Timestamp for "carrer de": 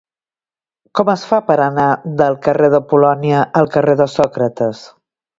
2.47-2.79, 3.75-4.07